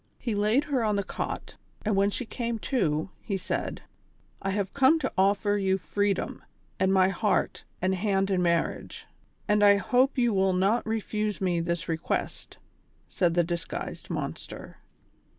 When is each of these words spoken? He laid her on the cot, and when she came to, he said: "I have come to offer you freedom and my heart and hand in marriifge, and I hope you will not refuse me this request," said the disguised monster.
He 0.17 0.33
laid 0.33 0.63
her 0.63 0.83
on 0.83 0.95
the 0.95 1.03
cot, 1.03 1.57
and 1.85 1.95
when 1.95 2.09
she 2.09 2.25
came 2.25 2.57
to, 2.57 3.11
he 3.21 3.37
said: 3.37 3.83
"I 4.41 4.49
have 4.49 4.73
come 4.73 4.97
to 4.97 5.13
offer 5.15 5.57
you 5.57 5.77
freedom 5.77 6.43
and 6.79 6.91
my 6.91 7.09
heart 7.09 7.65
and 7.83 7.93
hand 7.93 8.31
in 8.31 8.41
marriifge, 8.41 9.05
and 9.47 9.63
I 9.63 9.75
hope 9.77 10.17
you 10.17 10.33
will 10.33 10.53
not 10.53 10.87
refuse 10.87 11.39
me 11.39 11.59
this 11.59 11.87
request," 11.87 12.57
said 13.07 13.35
the 13.35 13.43
disguised 13.43 14.09
monster. 14.09 14.77